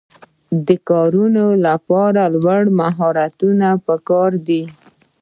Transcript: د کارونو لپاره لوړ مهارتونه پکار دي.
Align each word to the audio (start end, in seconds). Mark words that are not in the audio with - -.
د 0.67 0.69
کارونو 0.89 1.45
لپاره 1.65 2.21
لوړ 2.41 2.61
مهارتونه 2.79 3.67
پکار 3.87 4.31
دي. 4.47 4.61